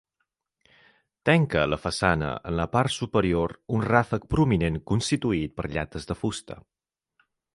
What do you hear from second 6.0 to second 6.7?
de fusta.